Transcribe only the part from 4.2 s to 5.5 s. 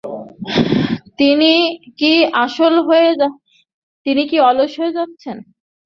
কি অলস হয়ে যাচ্ছেন?